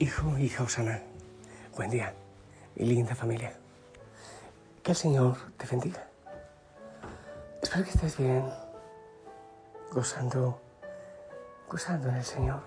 Hijo, 0.00 0.38
hija 0.38 0.62
Osana, 0.62 1.02
buen 1.76 1.90
día, 1.90 2.14
mi 2.76 2.86
linda 2.86 3.16
familia. 3.16 3.52
Que 4.80 4.92
el 4.92 4.96
Señor 4.96 5.36
te 5.56 5.66
bendiga. 5.66 6.04
Espero 7.60 7.82
que 7.82 7.90
estés 7.90 8.16
bien, 8.16 8.48
gozando, 9.90 10.60
gozando 11.68 12.10
en 12.10 12.14
el 12.14 12.24
Señor. 12.24 12.60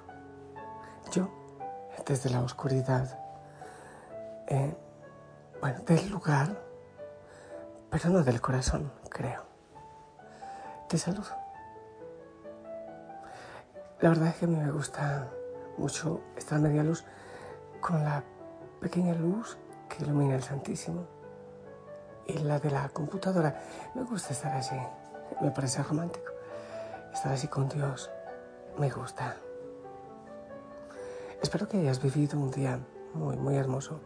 Yo, 1.14 1.30
desde 2.06 2.30
la 2.32 2.42
oscuridad, 2.42 3.18
eh, 4.48 4.76
bueno, 5.62 5.80
del 5.84 6.10
lugar, 6.10 6.62
pero 7.90 8.10
no 8.10 8.26
del 8.26 8.42
corazón, 8.42 8.92
creo. 9.10 9.42
Te 10.90 10.98
saludo. 10.98 11.32
La 14.02 14.10
verdad 14.10 14.28
es 14.28 14.36
que 14.36 14.44
a 14.44 14.48
mí 14.50 14.58
me 14.58 14.70
gusta 14.70 15.30
mucho 15.78 16.20
estar 16.36 16.58
a 16.58 16.62
media 16.62 16.84
luz 16.84 17.06
con 17.82 18.04
la 18.04 18.24
pequeña 18.80 19.14
luz 19.14 19.58
que 19.90 20.04
ilumina 20.04 20.36
el 20.36 20.44
Santísimo 20.44 21.08
y 22.28 22.38
la 22.38 22.60
de 22.60 22.70
la 22.70 22.88
computadora. 22.90 23.62
Me 23.96 24.04
gusta 24.04 24.32
estar 24.32 24.54
así, 24.56 24.76
me 25.42 25.52
parece 25.52 25.84
romántico. 25.84 26.32
Estar 27.12 27.34
así 27.34 27.48
con 27.48 27.68
Dios, 27.68 28.10
me 28.78 28.90
gusta. 28.90 29.36
Espero 31.42 31.68
que 31.68 31.80
hayas 31.80 32.02
vivido 32.02 32.40
un 32.40 32.52
día 32.52 32.80
muy, 33.14 33.36
muy 33.36 33.58
hermoso. 33.58 34.00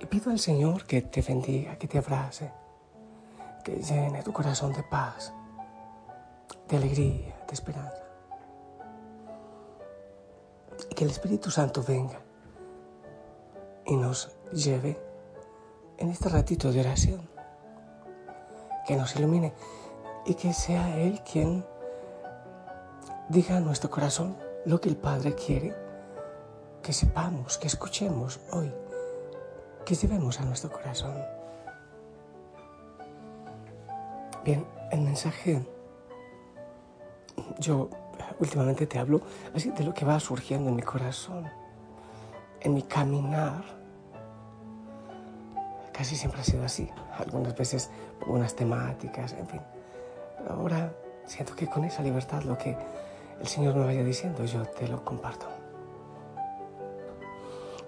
Y 0.00 0.06
pido 0.06 0.30
al 0.30 0.38
Señor 0.38 0.86
que 0.86 1.02
te 1.02 1.20
bendiga, 1.20 1.76
que 1.76 1.86
te 1.86 1.98
abrace, 1.98 2.50
que 3.62 3.76
llene 3.76 4.22
tu 4.22 4.32
corazón 4.32 4.72
de 4.72 4.82
paz, 4.82 5.32
de 6.66 6.76
alegría, 6.78 7.44
de 7.46 7.52
esperanza 7.52 7.99
que 11.00 11.04
el 11.04 11.12
Espíritu 11.12 11.50
Santo 11.50 11.82
venga 11.82 12.20
y 13.86 13.96
nos 13.96 14.36
lleve 14.52 15.00
en 15.96 16.10
este 16.10 16.28
ratito 16.28 16.70
de 16.70 16.80
oración, 16.80 17.26
que 18.86 18.96
nos 18.96 19.16
ilumine 19.16 19.54
y 20.26 20.34
que 20.34 20.52
sea 20.52 21.00
Él 21.00 21.22
quien 21.22 21.64
diga 23.30 23.56
a 23.56 23.60
nuestro 23.60 23.88
corazón 23.88 24.36
lo 24.66 24.78
que 24.78 24.90
el 24.90 24.96
Padre 24.98 25.34
quiere 25.34 25.74
que 26.82 26.92
sepamos, 26.92 27.56
que 27.56 27.68
escuchemos 27.68 28.38
hoy, 28.52 28.70
que 29.86 29.94
llevemos 29.94 30.38
a 30.38 30.44
nuestro 30.44 30.70
corazón. 30.70 31.16
Bien, 34.44 34.66
el 34.92 35.00
mensaje 35.00 35.66
yo 37.58 37.88
últimamente 38.40 38.86
te 38.86 38.98
hablo 38.98 39.20
así 39.54 39.70
de 39.70 39.84
lo 39.84 39.94
que 39.94 40.04
va 40.04 40.18
surgiendo 40.18 40.70
en 40.70 40.76
mi 40.76 40.82
corazón, 40.82 41.48
en 42.60 42.74
mi 42.74 42.82
caminar. 42.82 43.62
Casi 45.92 46.16
siempre 46.16 46.40
ha 46.40 46.44
sido 46.44 46.64
así. 46.64 46.88
Algunas 47.18 47.54
veces 47.54 47.90
pongo 48.18 48.34
unas 48.34 48.56
temáticas, 48.56 49.34
en 49.34 49.46
fin. 49.46 49.60
Ahora 50.48 50.92
siento 51.26 51.54
que 51.54 51.66
con 51.66 51.84
esa 51.84 52.02
libertad 52.02 52.42
lo 52.42 52.56
que 52.56 52.76
el 53.40 53.46
Señor 53.46 53.74
me 53.74 53.84
vaya 53.84 54.02
diciendo, 54.02 54.44
yo 54.44 54.64
te 54.64 54.88
lo 54.88 55.04
comparto. 55.04 55.46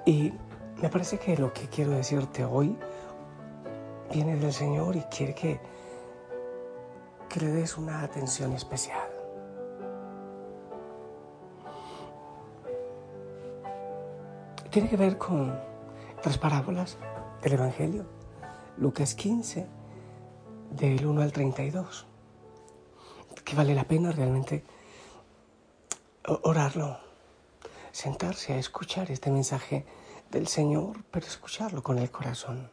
Y 0.04 0.32
me 0.80 0.88
parece 0.88 1.18
que 1.18 1.36
lo 1.36 1.52
que 1.52 1.68
quiero 1.68 1.92
decirte 1.92 2.44
hoy 2.44 2.76
viene 4.12 4.36
del 4.36 4.52
Señor 4.52 4.96
y 4.96 5.02
quiere 5.02 5.34
que 5.34 5.60
le 7.40 7.46
des 7.46 7.78
una 7.78 8.02
atención 8.02 8.52
especial. 8.52 9.01
Tiene 14.72 14.88
que 14.88 14.96
ver 14.96 15.18
con 15.18 15.60
tres 16.22 16.38
parábolas 16.38 16.96
del 17.42 17.52
Evangelio. 17.52 18.06
Lucas 18.78 19.14
15, 19.14 19.66
del 20.70 21.04
1 21.04 21.20
al 21.20 21.30
32. 21.30 22.06
Que 23.44 23.54
vale 23.54 23.74
la 23.74 23.84
pena 23.84 24.12
realmente 24.12 24.64
orarlo, 26.24 26.98
sentarse 27.90 28.54
a 28.54 28.58
escuchar 28.58 29.10
este 29.10 29.30
mensaje 29.30 29.84
del 30.30 30.48
Señor, 30.48 31.04
pero 31.10 31.26
escucharlo 31.26 31.82
con 31.82 31.98
el 31.98 32.10
corazón. 32.10 32.70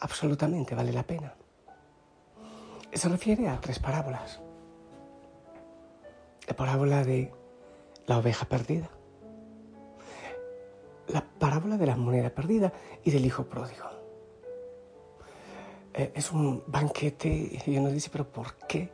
Absolutamente 0.00 0.74
vale 0.74 0.92
la 0.92 1.04
pena. 1.04 1.34
Se 2.92 3.08
refiere 3.08 3.48
a 3.48 3.58
tres 3.58 3.78
parábolas. 3.78 4.42
La 6.46 6.54
parábola 6.54 7.04
de 7.04 7.32
la 8.04 8.18
oveja 8.18 8.44
perdida, 8.44 8.90
la 11.08 11.22
parábola 11.22 11.76
de 11.76 11.86
la 11.86 11.96
moneda 11.96 12.30
perdida 12.30 12.72
y 13.04 13.10
del 13.10 13.24
hijo 13.24 13.44
pródigo. 13.44 13.84
Eh, 15.94 16.12
es 16.14 16.32
un 16.32 16.62
banquete 16.66 17.62
y 17.64 17.78
uno 17.78 17.90
dice, 17.90 18.10
pero 18.10 18.28
¿por 18.28 18.54
qué? 18.68 18.90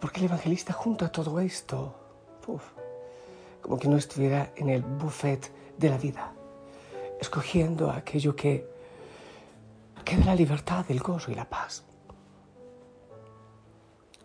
¿Por 0.00 0.12
qué 0.12 0.20
el 0.20 0.26
evangelista 0.26 0.72
junto 0.72 1.04
a 1.04 1.12
todo 1.12 1.40
esto? 1.40 1.94
como 3.62 3.78
que 3.78 3.88
no 3.88 3.96
estuviera 3.96 4.52
en 4.56 4.68
el 4.68 4.82
buffet 4.82 5.50
de 5.78 5.88
la 5.88 5.96
vida, 5.96 6.34
escogiendo 7.18 7.90
aquello 7.90 8.36
que, 8.36 8.68
que 10.04 10.18
da 10.18 10.26
la 10.26 10.34
libertad, 10.34 10.84
el 10.90 11.00
gozo 11.00 11.30
y 11.30 11.34
la 11.34 11.48
paz. 11.48 11.84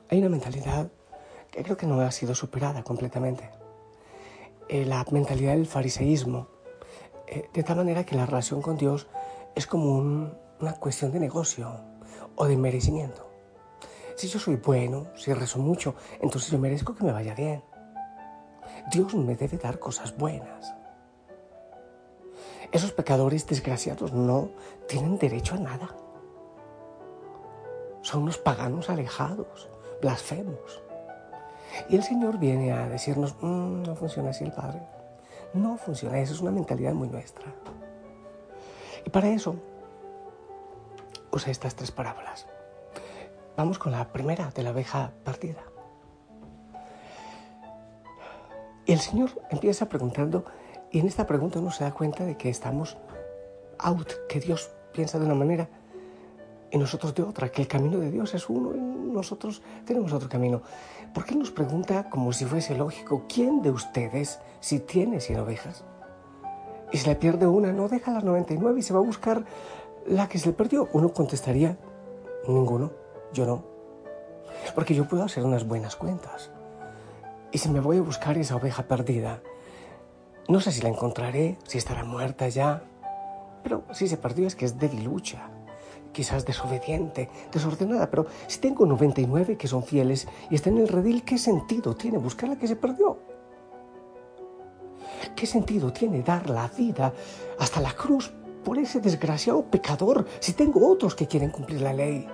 Hay 0.10 0.20
una 0.20 0.28
mentalidad 0.28 0.92
que 1.50 1.64
creo 1.64 1.78
que 1.78 1.88
no 1.88 2.02
ha 2.02 2.12
sido 2.12 2.36
superada 2.36 2.84
completamente. 2.84 3.50
Eh, 4.68 4.86
la 4.86 5.06
mentalidad 5.12 5.54
del 5.54 5.68
fariseísmo, 5.68 6.48
eh, 7.32 7.50
de 7.54 7.64
tal 7.64 7.78
manera 7.78 8.04
que 8.04 8.16
la 8.16 8.26
relación 8.26 8.62
con 8.62 8.76
Dios 8.76 9.08
es 9.56 9.68
como 9.68 9.98
una 10.60 10.74
cuestión 10.80 11.12
de 11.12 11.20
negocio 11.20 11.72
o 12.36 12.46
de 12.46 12.58
merecimiento. 12.58 13.30
Si 14.16 14.28
yo 14.28 14.40
soy 14.40 14.56
bueno, 14.56 15.08
si 15.16 15.32
rezo 15.34 15.60
mucho, 15.60 15.96
entonces 16.20 16.50
yo 16.50 16.58
merezco 16.58 16.96
que 16.96 17.04
me 17.04 17.12
vaya 17.12 17.36
bien. 17.36 17.64
Dios 18.92 19.14
me 19.14 19.36
debe 19.36 19.58
dar 19.58 19.78
cosas 19.78 20.18
buenas. 20.18 20.74
Esos 22.72 22.92
pecadores 22.92 23.46
desgraciados 23.46 24.12
no 24.12 24.50
tienen 24.88 25.18
derecho 25.20 25.56
a 25.56 25.60
nada. 25.60 25.96
Son 28.02 28.24
unos 28.24 28.40
paganos 28.40 28.90
alejados, 28.90 29.70
blasfemos. 30.02 30.82
Y 31.90 31.96
el 31.96 32.04
Señor 32.04 32.40
viene 32.40 32.74
a 32.74 32.90
decirnos, 32.90 33.36
mm, 33.40 33.84
no 33.84 33.96
funciona 33.96 34.32
así 34.32 34.44
el 34.44 34.52
Padre. 34.52 34.99
No 35.54 35.78
funciona, 35.78 36.20
eso 36.20 36.34
es 36.34 36.42
una 36.42 36.52
mentalidad 36.52 36.94
muy 36.94 37.08
nuestra. 37.08 37.46
Y 39.06 39.10
para 39.10 39.30
eso 39.30 39.56
usa 41.32 41.52
estas 41.52 41.76
tres 41.76 41.92
parábolas. 41.92 42.48
Vamos 43.58 43.80
con 43.80 43.92
la 43.92 44.12
primera 44.12 44.52
de 44.52 44.64
la 44.64 44.70
abeja 44.70 45.12
partida. 45.24 45.62
El 48.86 49.00
Señor 49.00 49.30
empieza 49.50 49.88
preguntando, 49.90 50.46
y 50.92 51.00
en 51.00 51.08
esta 51.08 51.28
pregunta 51.28 51.60
uno 51.60 51.72
se 51.72 51.84
da 51.84 51.94
cuenta 51.94 52.26
de 52.26 52.38
que 52.38 52.50
estamos 52.50 52.98
out, 53.78 54.12
que 54.28 54.40
Dios 54.40 54.72
piensa 54.94 55.20
de 55.20 55.26
una 55.26 55.36
manera 55.36 55.70
y 56.72 56.78
nosotros 56.78 57.16
de 57.16 57.24
otra, 57.24 57.50
que 57.50 57.62
el 57.62 57.68
camino 57.68 58.00
de 58.00 58.12
Dios 58.12 58.34
es 58.34 58.50
uno 58.50 58.76
y 58.76 58.80
nosotros 58.80 59.62
tenemos 59.86 60.14
otro 60.14 60.30
camino. 60.30 60.62
¿Por 61.14 61.26
qué 61.26 61.36
nos 61.36 61.52
pregunta 61.52 62.10
como 62.10 62.32
si 62.32 62.46
fuese 62.46 62.76
lógico, 62.76 63.26
¿quién 63.28 63.62
de 63.62 63.72
ustedes, 63.72 64.40
si 64.60 64.80
tiene 64.80 65.20
100 65.20 65.40
ovejas, 65.40 65.84
y 66.92 66.98
se 66.98 67.08
le 67.08 67.16
pierde 67.16 67.48
una, 67.48 67.72
no 67.72 67.88
deja 67.88 68.12
las 68.12 68.24
99 68.24 68.80
y 68.80 68.84
se 68.84 68.94
va 68.94 69.00
a 69.00 69.04
buscar 69.04 69.46
la 70.06 70.28
que 70.28 70.38
se 70.38 70.48
le 70.48 70.54
perdió? 70.54 70.88
Uno 70.94 71.12
contestaría, 71.12 71.78
ninguno, 72.48 72.92
yo 73.34 73.46
no. 73.46 73.64
Porque 74.76 74.94
yo 74.94 75.08
puedo 75.08 75.24
hacer 75.24 75.44
unas 75.44 75.68
buenas 75.68 75.96
cuentas. 75.96 76.52
Y 77.52 77.58
si 77.58 77.70
me 77.70 77.80
voy 77.80 77.98
a 77.98 78.02
buscar 78.02 78.38
esa 78.38 78.56
oveja 78.56 78.84
perdida, 78.84 79.42
no 80.48 80.60
sé 80.60 80.72
si 80.72 80.82
la 80.82 80.90
encontraré, 80.90 81.58
si 81.66 81.80
estará 81.80 82.04
muerta 82.04 82.48
ya, 82.48 82.84
pero 83.64 83.84
si 83.92 84.08
se 84.08 84.18
perdió 84.18 84.48
es 84.48 84.56
que 84.56 84.66
es 84.66 84.78
debilucha 84.78 85.50
quizás 86.12 86.46
desobediente, 86.46 87.30
desordenada, 87.52 88.10
pero 88.10 88.26
si 88.48 88.60
tengo 88.60 88.86
99 88.86 89.58
que 89.58 89.68
son 89.68 89.84
fieles 89.84 90.28
y 90.50 90.56
están 90.56 90.78
en 90.78 90.84
el 90.84 90.88
redil, 90.88 91.24
¿qué 91.24 91.38
sentido 91.38 91.96
tiene 91.96 92.18
buscar 92.18 92.50
la 92.50 92.58
que 92.58 92.68
se 92.68 92.76
perdió? 92.76 93.18
¿Qué 95.36 95.46
sentido 95.46 95.92
tiene 95.94 96.22
dar 96.22 96.50
la 96.50 96.68
vida 96.68 97.14
hasta 97.60 97.82
la 97.82 97.94
cruz 97.94 98.32
por 98.64 98.78
ese 98.78 99.00
desgraciado 99.00 99.64
pecador 99.64 100.26
si 100.40 100.54
tengo 100.54 100.90
otros 100.90 101.16
que 101.16 101.28
quieren 101.28 101.52
cumplir 101.52 101.82
la 101.82 101.94
ley? 101.94 102.28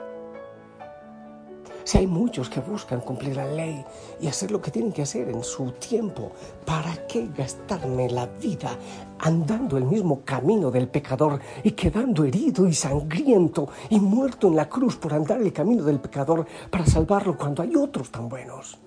Si 1.86 2.00
hay 2.00 2.08
muchos 2.08 2.50
que 2.50 2.62
buscan 2.62 3.00
cumplir 3.00 3.36
la 3.36 3.46
ley 3.46 3.86
y 4.20 4.26
hacer 4.26 4.50
lo 4.50 4.60
que 4.60 4.72
tienen 4.72 4.92
que 4.92 5.04
hacer 5.04 5.30
en 5.30 5.44
su 5.44 5.72
tiempo, 5.74 6.32
¿para 6.66 7.06
qué 7.06 7.28
gastarme 7.28 8.10
la 8.10 8.26
vida 8.26 8.76
andando 9.20 9.78
el 9.78 9.84
mismo 9.84 10.22
camino 10.26 10.72
del 10.72 10.88
pecador 10.88 11.40
y 11.62 11.74
quedando 11.74 12.24
herido 12.24 12.68
y 12.68 12.74
sangriento 12.74 13.70
y 13.92 14.00
muerto 14.00 14.48
en 14.48 14.56
la 14.56 14.68
cruz 14.68 14.96
por 14.96 15.14
andar 15.14 15.40
el 15.40 15.54
camino 15.54 15.84
del 15.84 16.00
pecador 16.00 16.48
para 16.72 16.88
salvarlo 16.88 17.38
cuando 17.38 17.62
hay 17.62 17.76
otros 17.76 18.10
tan 18.10 18.30
buenos? 18.30 18.80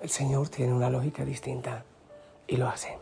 El 0.00 0.10
Señor 0.10 0.50
tiene 0.50 0.72
una 0.72 0.88
lógica 0.88 1.24
distinta 1.24 1.84
y 2.46 2.56
lo 2.56 2.68
hace. 2.68 2.96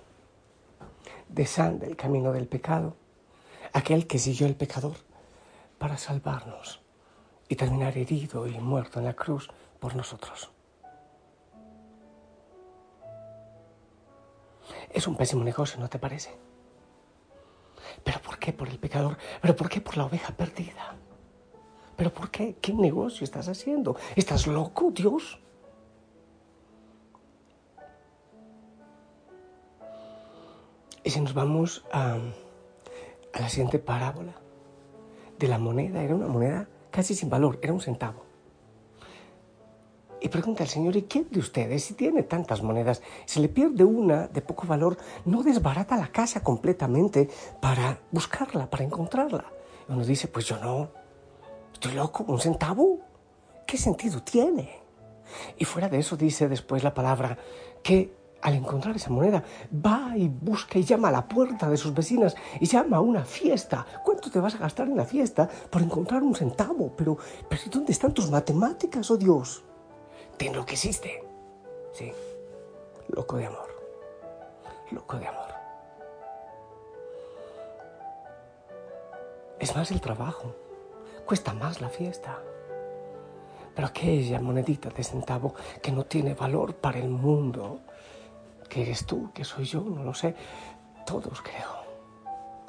desanda 1.28 1.86
el 1.86 1.94
camino 1.94 2.32
del 2.32 2.48
pecado, 2.48 2.96
aquel 3.74 4.06
que 4.06 4.18
siguió 4.18 4.46
el 4.46 4.56
pecador 4.56 4.96
para 5.76 5.98
salvarnos 5.98 6.85
y 7.48 7.56
terminar 7.56 7.96
herido 7.96 8.46
y 8.46 8.58
muerto 8.58 8.98
en 8.98 9.06
la 9.06 9.14
cruz 9.14 9.48
por 9.78 9.94
nosotros. 9.94 10.50
Es 14.90 15.06
un 15.06 15.16
pésimo 15.16 15.44
negocio, 15.44 15.78
¿no 15.78 15.88
te 15.88 15.98
parece? 15.98 16.36
¿Pero 18.02 18.20
por 18.20 18.38
qué 18.38 18.52
por 18.52 18.68
el 18.68 18.78
pecador? 18.78 19.16
¿Pero 19.40 19.54
por 19.54 19.68
qué 19.68 19.80
por 19.80 19.96
la 19.96 20.06
oveja 20.06 20.32
perdida? 20.32 20.96
¿Pero 21.96 22.12
por 22.12 22.30
qué? 22.30 22.56
¿Qué 22.60 22.72
negocio 22.72 23.24
estás 23.24 23.48
haciendo? 23.48 23.96
¿Estás 24.14 24.46
loco, 24.46 24.90
Dios? 24.90 25.40
Y 31.02 31.10
si 31.10 31.20
nos 31.20 31.34
vamos 31.34 31.84
a, 31.92 32.18
la 33.38 33.48
siguiente 33.48 33.78
parábola 33.78 34.34
de 35.38 35.48
la 35.48 35.58
moneda, 35.58 36.02
era 36.02 36.14
una 36.14 36.26
moneda 36.26 36.68
casi 36.96 37.14
sin 37.14 37.28
valor, 37.28 37.58
era 37.60 37.74
un 37.74 37.80
centavo. 37.82 38.24
Y 40.18 40.30
pregunta 40.30 40.62
al 40.62 40.70
Señor, 40.70 40.96
¿y 40.96 41.02
quién 41.02 41.28
de 41.30 41.40
ustedes, 41.40 41.84
si 41.84 41.92
tiene 41.92 42.22
tantas 42.22 42.62
monedas, 42.62 43.02
si 43.26 43.38
le 43.40 43.50
pierde 43.50 43.84
una 43.84 44.28
de 44.28 44.40
poco 44.40 44.66
valor, 44.66 44.96
no 45.26 45.42
desbarata 45.42 45.94
la 45.98 46.08
casa 46.08 46.42
completamente 46.42 47.28
para 47.60 47.98
buscarla, 48.10 48.70
para 48.70 48.82
encontrarla? 48.82 49.44
Y 49.86 49.92
uno 49.92 50.06
dice, 50.06 50.26
pues 50.26 50.46
yo 50.46 50.56
no, 50.56 50.88
estoy 51.74 51.92
loco, 51.92 52.24
un 52.28 52.40
centavo, 52.40 53.00
¿qué 53.66 53.76
sentido 53.76 54.22
tiene? 54.22 54.80
Y 55.58 55.66
fuera 55.66 55.90
de 55.90 55.98
eso 55.98 56.16
dice 56.16 56.48
después 56.48 56.82
la 56.82 56.94
palabra 56.94 57.36
que 57.82 58.15
al 58.42 58.54
encontrar 58.54 58.94
esa 58.96 59.10
moneda, 59.10 59.42
va 59.72 60.16
y 60.16 60.28
busca 60.28 60.78
y 60.78 60.84
llama 60.84 61.08
a 61.08 61.12
la 61.12 61.26
puerta 61.26 61.68
de 61.68 61.76
sus 61.76 61.94
vecinas 61.94 62.36
y 62.60 62.66
llama 62.66 62.98
a 62.98 63.00
una 63.00 63.24
fiesta. 63.24 63.86
¿Cuánto 64.04 64.30
te 64.30 64.40
vas 64.40 64.54
a 64.54 64.58
gastar 64.58 64.88
en 64.88 64.96
la 64.96 65.04
fiesta 65.04 65.48
por 65.70 65.82
encontrar 65.82 66.22
un 66.22 66.34
centavo? 66.34 66.92
Pero, 66.96 67.16
pero 67.48 67.62
¿dónde 67.70 67.92
están 67.92 68.12
tus 68.12 68.30
matemáticas, 68.30 69.10
oh 69.10 69.16
Dios? 69.16 69.64
Te 70.36 70.48
enloqueciste. 70.48 71.24
Sí, 71.92 72.12
loco 73.08 73.36
de 73.36 73.46
amor. 73.46 73.68
Loco 74.90 75.18
de 75.18 75.26
amor. 75.26 75.46
Es 79.58 79.74
más 79.74 79.90
el 79.90 80.00
trabajo. 80.00 80.54
Cuesta 81.24 81.54
más 81.54 81.80
la 81.80 81.88
fiesta. 81.88 82.38
Pero 83.74 83.88
aquella 83.88 84.40
monedita 84.40 84.90
de 84.90 85.02
centavo 85.02 85.54
que 85.82 85.90
no 85.90 86.04
tiene 86.04 86.34
valor 86.34 86.76
para 86.76 86.98
el 86.98 87.08
mundo, 87.08 87.80
eres 88.82 89.06
tú, 89.06 89.30
que 89.32 89.44
soy 89.44 89.64
yo, 89.64 89.80
no 89.80 90.02
lo 90.02 90.14
sé. 90.14 90.34
Todos 91.06 91.42
creo. 91.42 91.86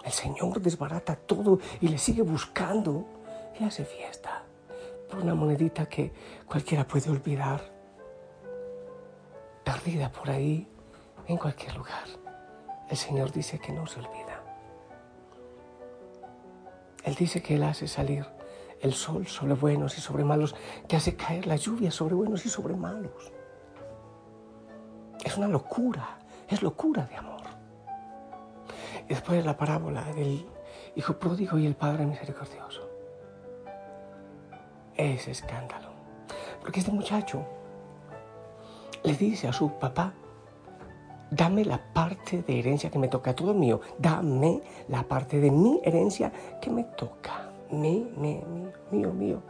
El 0.04 0.12
Señor 0.12 0.62
desbarata 0.62 1.16
todo 1.16 1.60
y 1.82 1.88
le 1.88 1.98
sigue 1.98 2.22
buscando 2.22 3.06
y 3.60 3.64
hace 3.64 3.84
fiesta 3.84 4.44
por 5.10 5.20
una 5.20 5.36
monedita 5.36 5.88
que 5.88 6.14
cualquiera 6.46 6.88
puede 6.88 7.10
olvidar, 7.10 7.62
perdida 9.64 10.12
por 10.12 10.30
ahí, 10.30 10.68
en 11.28 11.38
cualquier 11.38 11.76
lugar. 11.76 12.06
El 12.90 12.98
Señor 12.98 13.32
dice 13.32 13.60
que 13.60 13.72
no 13.72 13.86
se 13.86 14.00
olvida. 14.00 14.44
Él 17.04 17.16
dice 17.16 17.42
que 17.42 17.56
Él 17.56 17.64
hace 17.64 17.88
salir 17.88 18.26
el 18.82 18.94
sol 18.94 19.28
sobre 19.28 19.54
buenos 19.54 19.98
y 19.98 20.02
sobre 20.02 20.24
malos, 20.24 20.56
que 20.88 20.96
hace 20.96 21.16
caer 21.16 21.48
la 21.48 21.56
lluvia 21.56 21.92
sobre 21.92 22.16
buenos 22.16 22.46
y 22.46 22.50
sobre 22.50 22.76
malos. 22.76 23.32
Es 25.28 25.36
una 25.36 25.50
locura, 25.50 26.20
es 26.48 26.62
locura 26.62 27.06
de 27.06 27.18
amor. 27.18 27.42
Después 29.10 29.46
la 29.46 29.58
parábola 29.58 30.06
del 30.14 30.48
hijo 30.96 31.20
pródigo 31.20 31.60
y 31.60 31.66
el 31.66 31.76
padre 31.76 32.06
misericordioso. 32.06 32.88
Es 34.96 35.28
escándalo. 35.28 35.90
Porque 36.62 36.80
este 36.80 36.94
muchacho 36.94 37.46
le 39.04 39.16
dice 39.16 39.50
a 39.50 39.52
su 39.52 39.70
papá, 39.72 40.14
dame 41.30 41.66
la 41.66 41.94
parte 41.94 42.44
de 42.44 42.60
herencia 42.60 42.90
que 42.90 42.98
me 42.98 43.10
toca, 43.10 43.36
todo 43.36 43.54
mío, 43.54 43.82
dame 44.00 44.62
la 44.88 45.04
parte 45.04 45.42
de 45.42 45.52
mi 45.52 45.82
herencia 45.84 46.32
que 46.62 46.70
me 46.70 46.86
toca, 46.86 47.52
mi, 47.70 48.10
mi, 48.16 48.36
mío, 48.46 48.72
mío, 48.92 49.12
mío. 49.12 49.42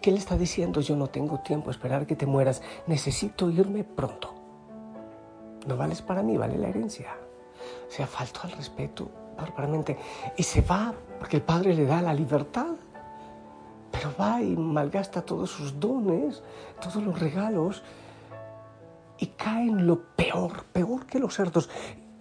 ¿Qué 0.00 0.12
le 0.12 0.18
está 0.18 0.36
diciendo? 0.36 0.80
Yo 0.80 0.94
no 0.94 1.08
tengo 1.08 1.40
tiempo 1.40 1.70
a 1.70 1.72
esperar 1.72 2.06
que 2.06 2.14
te 2.14 2.24
mueras, 2.24 2.62
necesito 2.86 3.50
irme 3.50 3.82
pronto 3.82 4.39
no 5.66 5.76
vales 5.76 6.02
para 6.02 6.22
mí, 6.22 6.36
vale 6.36 6.58
la 6.58 6.68
herencia. 6.68 7.16
O 7.88 7.92
sea, 7.92 8.06
faltó 8.06 8.40
al 8.44 8.52
respeto 8.52 9.10
bárbaramente. 9.36 9.96
Y 10.36 10.42
se 10.42 10.60
va 10.62 10.94
porque 11.18 11.36
el 11.36 11.42
padre 11.42 11.74
le 11.74 11.86
da 11.86 12.02
la 12.02 12.14
libertad. 12.14 12.74
Pero 13.90 14.12
va 14.18 14.40
y 14.40 14.56
malgasta 14.56 15.22
todos 15.22 15.50
sus 15.50 15.78
dones, 15.80 16.42
todos 16.80 17.02
los 17.02 17.18
regalos, 17.18 17.82
y 19.18 19.26
cae 19.26 19.66
en 19.66 19.86
lo 19.86 20.00
peor, 20.14 20.64
peor 20.72 21.06
que 21.06 21.18
los 21.18 21.34
cerdos. 21.34 21.68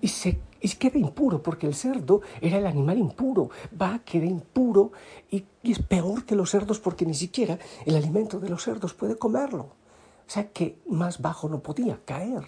Y 0.01 0.07
se 0.07 0.41
y 0.61 0.67
queda 0.69 0.99
impuro, 0.99 1.41
porque 1.41 1.67
el 1.67 1.73
cerdo 1.73 2.21
era 2.41 2.57
el 2.57 2.65
animal 2.65 2.97
impuro. 2.97 3.49
Va, 3.81 3.99
queda 3.99 4.25
impuro 4.25 4.91
y, 5.31 5.45
y 5.63 5.71
es 5.71 5.79
peor 5.79 6.25
que 6.25 6.35
los 6.35 6.49
cerdos 6.49 6.79
porque 6.79 7.05
ni 7.05 7.13
siquiera 7.13 7.57
el 7.85 7.95
alimento 7.95 8.39
de 8.39 8.49
los 8.49 8.63
cerdos 8.63 8.93
puede 8.93 9.17
comerlo. 9.17 9.63
O 9.63 10.31
sea 10.31 10.51
que 10.51 10.79
más 10.87 11.21
bajo 11.21 11.47
no 11.47 11.59
podía 11.59 11.99
caer 12.03 12.43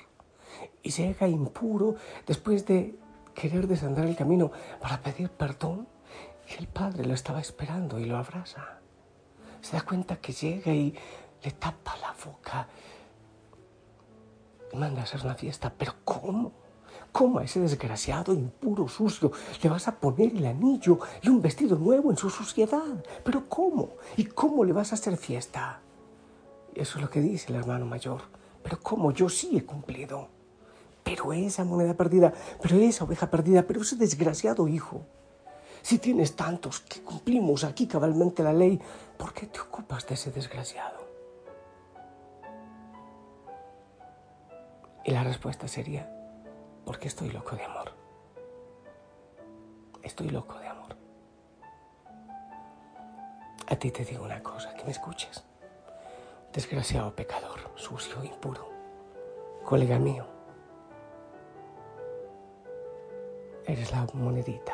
y 0.84 0.92
llega 0.92 1.28
impuro 1.28 1.96
después 2.26 2.66
de 2.66 2.96
querer 3.34 3.68
desandar 3.68 4.06
el 4.06 4.16
camino 4.16 4.52
para 4.80 5.02
pedir 5.02 5.30
perdón 5.30 5.88
y 6.50 6.60
el 6.60 6.68
padre 6.68 7.06
lo 7.06 7.14
estaba 7.14 7.40
esperando 7.40 8.00
y 8.00 8.06
lo 8.06 8.18
abraza. 8.18 8.80
Se 9.62 9.76
da 9.76 9.84
cuenta 9.84 10.18
que 10.18 10.34
llega 10.34 10.74
y 10.74 10.94
le 11.44 11.52
tapa 11.52 11.96
la 11.98 12.14
boca 12.26 12.68
y 14.72 14.78
manda 14.78 15.02
a 15.02 15.04
hacer 15.04 15.22
una 15.24 15.36
fiesta. 15.36 15.74
Pero 15.76 15.96
¿cómo? 16.04 16.52
¿Cómo 17.12 17.40
a 17.40 17.44
ese 17.44 17.60
desgraciado, 17.60 18.34
impuro, 18.34 18.88
sucio, 18.88 19.32
le 19.62 19.70
vas 19.70 19.88
a 19.88 20.00
poner 20.00 20.36
el 20.36 20.46
anillo 20.46 21.00
y 21.22 21.30
un 21.30 21.42
vestido 21.42 21.78
nuevo 21.78 22.10
en 22.10 22.18
su 22.18 22.30
suciedad? 22.30 23.04
¿Pero 23.24 23.50
cómo? 23.50 23.90
¿Y 24.16 24.26
cómo 24.26 24.64
le 24.64 24.74
vas 24.74 24.92
a 24.92 24.96
hacer 24.96 25.18
fiesta? 25.18 25.82
Eso 26.74 26.98
es 26.98 27.02
lo 27.02 27.10
que 27.10 27.20
dice 27.20 27.52
el 27.52 27.60
hermano 27.60 27.86
mayor. 27.86 28.22
Pero 28.64 28.80
¿cómo? 28.82 29.12
Yo 29.12 29.28
sí 29.28 29.58
he 29.58 29.66
cumplido 29.66 30.30
pero 31.04 31.34
esa 31.34 31.64
moneda 31.64 31.94
perdida, 31.94 32.34
pero 32.62 32.78
esa 32.78 33.04
oveja 33.04 33.30
perdida, 33.30 33.64
pero 33.64 33.82
ese 33.82 33.96
desgraciado 33.96 34.68
hijo. 34.68 35.06
Si 35.82 35.98
tienes 35.98 36.36
tantos 36.36 36.80
que 36.82 37.02
cumplimos 37.02 37.64
aquí 37.64 37.88
cabalmente 37.88 38.44
la 38.44 38.54
ley, 38.54 38.80
¿por 39.18 39.34
qué 39.34 39.48
te 39.48 39.60
ocupas 39.60 40.06
de 40.08 40.14
ese 40.14 40.32
desgraciado? 40.32 41.02
Y 45.04 45.12
la 45.12 45.24
respuesta 45.24 45.68
sería, 45.68 46.08
porque 46.86 47.08
estoy 47.08 47.32
loco 47.32 47.56
de 47.56 47.64
amor. 47.64 47.92
Estoy 50.04 50.30
loco 50.30 50.60
de 50.60 50.68
amor. 50.68 50.96
A 53.68 53.76
ti 53.76 53.90
te 53.90 54.06
digo 54.06 54.24
una 54.24 54.44
cosa, 54.44 54.76
que 54.76 54.84
me 54.84 54.92
escuches. 54.92 55.44
Desgraciado 56.54 57.16
pecador, 57.16 57.72
sucio, 57.76 58.24
impuro, 58.24 58.70
colega 59.64 59.98
mío 59.98 60.41
eres 63.66 63.92
la 63.92 64.08
monedita 64.14 64.74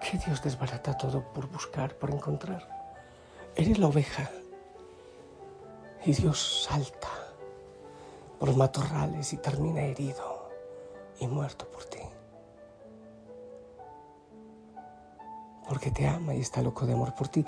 que 0.00 0.18
Dios 0.18 0.42
desbarata 0.42 0.96
todo 0.96 1.22
por 1.22 1.46
buscar, 1.48 1.94
por 1.94 2.10
encontrar. 2.10 2.66
Eres 3.54 3.78
la 3.78 3.88
oveja 3.88 4.30
y 6.04 6.12
Dios 6.12 6.64
salta 6.64 7.08
por 8.38 8.48
los 8.48 8.56
matorrales 8.56 9.32
y 9.32 9.36
termina 9.36 9.82
herido 9.82 10.50
y 11.18 11.26
muerto 11.26 11.66
por 11.68 11.84
ti. 11.84 12.00
Porque 15.68 15.90
te 15.90 16.08
ama 16.08 16.34
y 16.34 16.40
está 16.40 16.62
loco 16.62 16.86
de 16.86 16.94
amor 16.94 17.14
por 17.14 17.28
ti. 17.28 17.44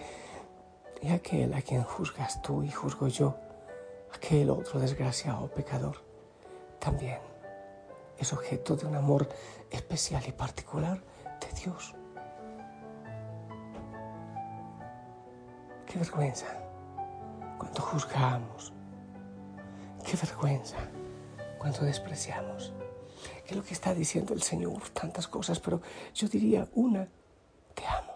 Y 1.00 1.10
aquel 1.10 1.54
a 1.54 1.62
quien 1.62 1.82
juzgas 1.82 2.40
tú 2.42 2.62
y 2.62 2.70
juzgo 2.70 3.08
yo, 3.08 3.34
aquel 4.14 4.50
otro 4.50 4.78
desgraciado 4.78 5.48
pecador, 5.48 5.96
también 6.78 7.31
es 8.22 8.32
objeto 8.32 8.76
de 8.76 8.86
un 8.86 8.94
amor 8.94 9.28
especial 9.70 10.22
y 10.26 10.32
particular 10.32 11.02
de 11.40 11.60
Dios. 11.60 11.94
Qué 15.86 15.98
vergüenza 15.98 16.46
cuando 17.58 17.82
juzgamos. 17.82 18.72
Qué 20.04 20.16
vergüenza 20.16 20.76
cuando 21.58 21.80
despreciamos. 21.80 22.72
¿Qué 23.44 23.50
es 23.50 23.56
lo 23.56 23.64
que 23.64 23.74
está 23.74 23.92
diciendo 23.92 24.34
el 24.34 24.42
Señor? 24.42 24.88
Tantas 24.90 25.28
cosas, 25.28 25.58
pero 25.60 25.80
yo 26.14 26.28
diría 26.28 26.68
una, 26.74 27.08
te 27.74 27.86
amo. 27.86 28.12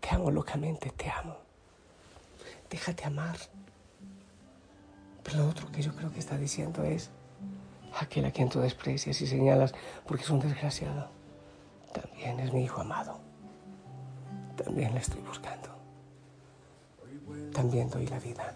Te 0.00 0.14
amo 0.14 0.30
locamente, 0.30 0.90
te 0.90 1.08
amo. 1.08 1.36
Déjate 2.68 3.04
amar. 3.04 3.36
Pero 5.22 5.38
lo 5.38 5.48
otro 5.48 5.70
que 5.72 5.80
yo 5.80 5.94
creo 5.94 6.12
que 6.12 6.18
está 6.18 6.36
diciendo 6.36 6.82
es, 6.84 7.10
aquel 7.98 8.24
a 8.24 8.30
quien 8.30 8.48
tú 8.48 8.60
desprecias 8.60 9.20
y 9.20 9.26
señalas 9.26 9.74
porque 10.06 10.24
es 10.24 10.30
un 10.30 10.40
desgraciado, 10.40 11.08
también 11.92 12.40
es 12.40 12.52
mi 12.52 12.64
hijo 12.64 12.80
amado. 12.80 13.20
También 14.56 14.94
le 14.94 15.00
estoy 15.00 15.20
buscando. 15.22 15.68
También 17.52 17.88
doy 17.90 18.06
la 18.06 18.18
vida 18.18 18.54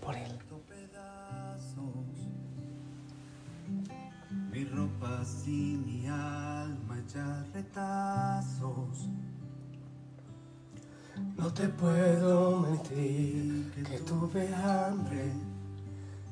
por 0.00 0.14
él. 0.14 0.38
Mi 4.50 4.64
ropa 4.64 5.22
y 5.46 5.76
mi 5.84 6.06
alma 6.06 6.98
ya 7.12 7.44
retazos. 7.52 9.08
No 11.36 11.52
te 11.52 11.68
puedo 11.68 12.60
mentir 12.60 13.72
que 13.86 13.98
tuve 14.00 14.54
hambre 14.54 15.32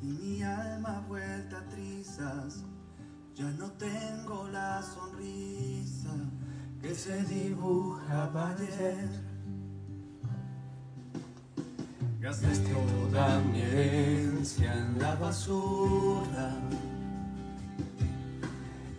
y 0.03 0.07
mi 0.07 0.43
alma 0.43 1.05
vuelta 1.09 1.59
a 1.59 1.69
trizas. 1.69 2.65
Ya 3.35 3.51
no 3.59 3.71
tengo 3.73 4.49
la 4.53 4.81
sonrisa 4.83 6.15
que 6.81 6.95
se 6.95 7.25
dibujaba 7.25 8.51
ayer. 8.51 9.09
Gasté 12.21 12.57
toda 12.73 13.41
mi 13.41 13.61
herencia 13.61 14.73
en 14.73 14.99
la 14.99 15.15
basura. 15.17 16.55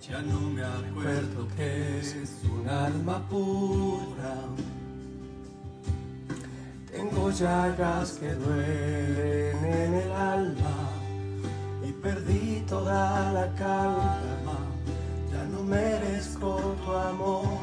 Ya 0.01 0.21
no 0.21 0.39
me 0.41 0.63
acuerdo 0.63 1.47
que 1.55 1.99
es 1.99 2.15
un 2.43 2.67
alma 2.69 3.27
pura. 3.29 4.35
Tengo 6.91 7.31
llagas 7.31 8.11
que 8.19 8.33
duelen 8.33 9.65
en 9.65 9.93
el 9.93 10.11
alma 10.11 10.84
perdí 12.05 12.63
toda 12.69 13.31
la 13.33 13.47
calma. 13.55 14.57
Ya 15.31 15.43
no 15.51 15.63
merezco 15.63 16.49
tu 16.85 16.91
amor, 16.91 17.57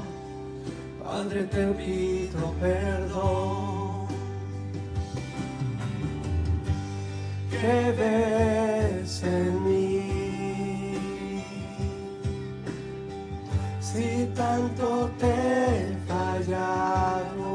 Padre 1.03 1.45
te 1.45 1.65
pido 1.79 2.43
perdón. 2.61 4.07
¿Qué 7.51 7.79
ves 7.99 9.23
en 9.23 9.53
mí? 9.65 10.03
Si 13.81 14.29
tanto 14.35 15.09
te 15.21 15.33
he 15.33 15.97
fallado. 16.09 17.53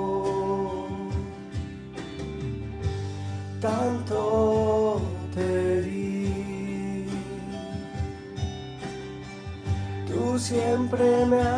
Siempre 10.47 11.25
me 11.25 11.41
has 11.41 11.56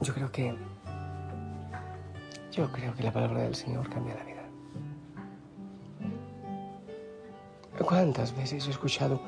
Yo 0.00 0.14
creo 0.14 0.30
que. 0.30 0.54
Yo 2.52 2.70
creo 2.70 2.94
que 2.94 3.02
la 3.02 3.12
palabra 3.12 3.42
del 3.42 3.54
Señor 3.54 3.88
cambia 3.90 4.14
la 4.14 4.22
vida. 4.22 4.42
¿Cuántas 7.84 8.36
veces 8.36 8.66
he 8.66 8.70
escuchado, 8.70 9.20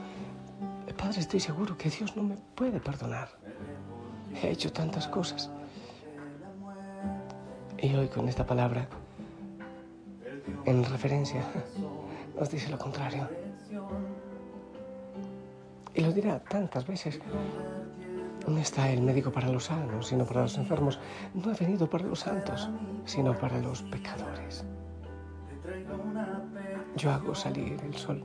Padre, 0.96 1.20
estoy 1.20 1.40
seguro 1.40 1.76
que 1.76 1.90
Dios 1.90 2.16
no 2.16 2.22
me 2.22 2.36
puede 2.54 2.80
perdonar? 2.80 3.28
He 4.40 4.50
hecho 4.50 4.72
tantas 4.72 5.08
cosas. 5.08 5.50
Y 7.78 7.94
hoy 7.94 8.08
con 8.08 8.28
esta 8.28 8.46
palabra, 8.46 8.88
en 10.64 10.84
referencia, 10.84 11.42
nos 12.38 12.50
dice 12.50 12.70
lo 12.70 12.78
contrario. 12.78 13.47
Y 15.98 16.00
lo 16.00 16.12
dirá 16.12 16.38
tantas 16.38 16.86
veces. 16.86 17.18
No 18.46 18.56
está 18.58 18.88
el 18.88 19.02
médico 19.02 19.32
para 19.32 19.48
los 19.48 19.64
sanos, 19.64 20.06
sino 20.06 20.24
para 20.24 20.42
los 20.42 20.56
enfermos. 20.56 21.00
No 21.34 21.50
he 21.50 21.54
venido 21.56 21.90
para 21.90 22.04
los 22.04 22.20
santos, 22.20 22.70
sino 23.04 23.36
para 23.36 23.58
los 23.58 23.82
pecadores. 23.82 24.64
Yo 26.94 27.10
hago 27.10 27.34
salir 27.34 27.76
el 27.84 27.94
sol 27.96 28.22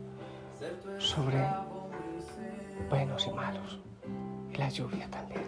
sobre 0.99 1.43
buenos 2.91 3.25
y 3.25 3.31
malos, 3.31 3.79
y 4.53 4.55
la 4.55 4.69
lluvia 4.69 5.09
también. 5.09 5.41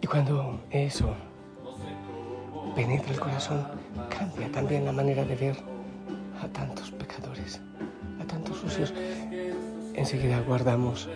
Y 0.00 0.06
cuando 0.06 0.60
eso 0.70 1.12
penetra 2.76 3.12
el 3.12 3.18
corazón, 3.18 3.66
cambia 4.16 4.48
también 4.52 4.84
la 4.84 4.92
manera 4.92 5.24
de 5.24 5.34
ver 5.34 5.75
a 6.46 6.52
tantos 6.52 6.92
pecadores, 6.92 7.60
a 8.20 8.24
tantos 8.24 8.58
sucios. 8.58 8.94
Enseguida 9.94 10.40
guardamos 10.40 11.08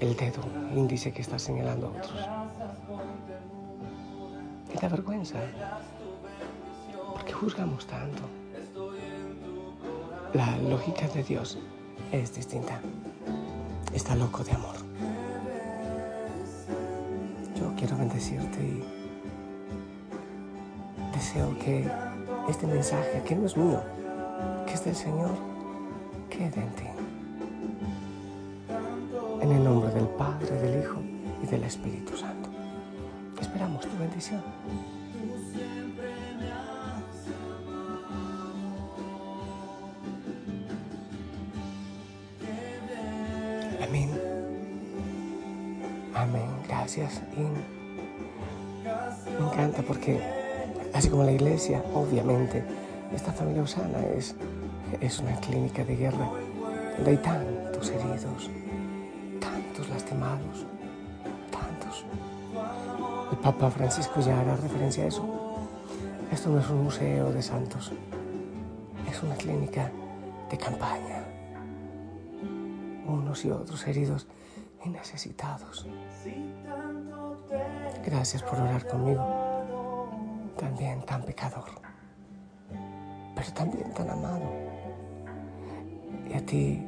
el 0.00 0.16
dedo 0.16 0.42
índice 0.74 1.12
que 1.12 1.22
está 1.22 1.38
señalando 1.38 1.88
a 1.88 1.90
otros. 1.90 2.20
Y 4.72 4.78
da 4.78 4.88
vergüenza, 4.88 5.38
porque 7.12 7.32
juzgamos 7.32 7.86
tanto. 7.86 8.22
La 10.34 10.56
lógica 10.58 11.08
de 11.08 11.24
Dios 11.24 11.58
es 12.12 12.34
distinta. 12.34 12.80
Está 13.92 14.14
loco 14.14 14.44
de 14.44 14.52
amor. 14.52 14.76
Yo 17.58 17.74
quiero 17.76 17.96
bendecirte 17.96 18.60
y 18.62 18.84
deseo 21.12 21.58
que 21.58 21.90
este 22.48 22.66
mensaje, 22.66 23.22
que 23.26 23.34
no 23.34 23.46
es 23.46 23.56
mío, 23.56 23.82
que 24.68 24.74
es 24.74 24.84
del 24.84 24.94
Señor, 24.94 25.30
quede 26.28 26.60
en 26.60 26.70
ti. 26.76 26.84
En 29.40 29.52
el 29.52 29.64
nombre 29.64 29.90
del 29.92 30.06
Padre, 30.08 30.50
del 30.60 30.82
Hijo 30.82 31.00
y 31.42 31.46
del 31.46 31.64
Espíritu 31.64 32.14
Santo. 32.16 32.50
Esperamos 33.40 33.80
tu 33.80 33.96
bendición. 33.98 34.42
Amén. 43.82 44.10
Amén. 46.14 46.50
Gracias. 46.66 47.22
Me 49.38 49.46
encanta 49.46 49.82
porque, 49.82 50.20
así 50.92 51.08
como 51.08 51.24
la 51.24 51.32
iglesia, 51.32 51.82
obviamente, 51.94 52.62
esta 53.14 53.32
familia 53.32 53.62
Osana 53.62 54.00
es, 54.16 54.34
es 55.00 55.18
una 55.20 55.34
clínica 55.40 55.84
de 55.84 55.96
guerra 55.96 56.28
donde 56.96 57.10
hay 57.10 57.16
tantos 57.18 57.90
heridos, 57.90 58.50
tantos 59.40 59.88
lastimados, 59.88 60.66
tantos. 61.50 62.04
El 63.30 63.38
Papa 63.38 63.70
Francisco 63.70 64.20
ya 64.20 64.40
hará 64.40 64.56
referencia 64.56 65.04
a 65.04 65.06
eso. 65.06 65.24
Esto 66.32 66.50
no 66.50 66.60
es 66.60 66.68
un 66.68 66.84
museo 66.84 67.32
de 67.32 67.42
santos, 67.42 67.92
es 69.10 69.22
una 69.22 69.34
clínica 69.36 69.90
de 70.50 70.58
campaña. 70.58 71.24
Unos 73.06 73.44
y 73.44 73.50
otros 73.50 73.86
heridos 73.86 74.26
y 74.84 74.88
necesitados. 74.90 75.86
Gracias 78.04 78.42
por 78.42 78.60
orar 78.60 78.86
conmigo. 78.86 79.48
También 80.58 81.02
tan 81.02 81.22
pecador, 81.22 81.70
pero 83.34 83.52
también 83.52 83.94
tan 83.94 84.10
amado. 84.10 84.67
Y 86.28 86.34
a 86.34 86.44
ti, 86.44 86.82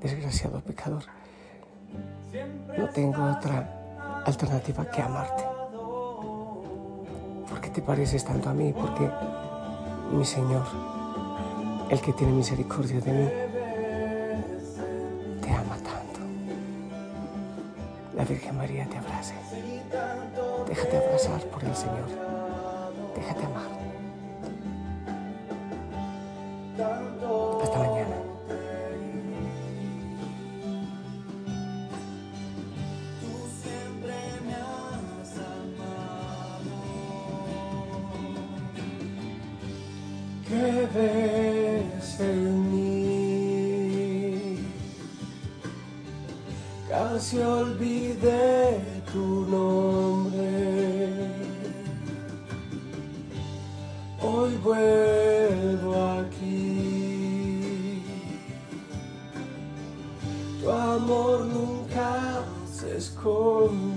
desgraciado 0.00 0.60
pecador, 0.60 1.04
no 2.76 2.88
tengo 2.90 3.24
otra 3.24 4.22
alternativa 4.24 4.84
que 4.90 5.02
amarte. 5.02 5.44
Porque 7.48 7.70
te 7.70 7.80
pareces 7.80 8.24
tanto 8.24 8.50
a 8.50 8.54
mí, 8.54 8.72
porque 8.72 9.10
mi 10.12 10.24
Señor, 10.24 10.66
el 11.90 12.00
que 12.00 12.12
tiene 12.12 12.32
misericordia 12.32 13.00
de 13.00 13.12
mí, 13.12 13.28
te 15.40 15.50
ama 15.52 15.76
tanto. 15.76 16.20
La 18.16 18.24
Virgen 18.24 18.56
María 18.56 18.86
te 18.86 18.98
abrace. 18.98 19.34
Déjate 20.66 20.96
abrazar 20.96 21.40
por 21.44 21.62
el 21.62 21.74
Señor. 21.74 22.08
Déjate 23.14 23.46
amar. 23.46 23.95
Casi 47.26 47.38
olvidé 47.42 48.80
tu 49.12 49.46
nombre. 49.50 50.48
Hoy 54.22 54.56
vuelvo 54.62 55.94
aquí. 56.20 58.02
Tu 60.60 60.70
amor 60.70 61.46
nunca 61.46 62.44
se 62.64 62.96
esconde. 62.96 63.95